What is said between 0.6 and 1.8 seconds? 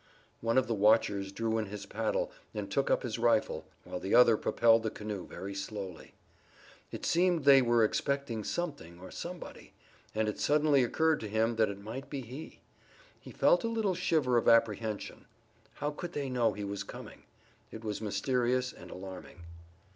the watchers drew in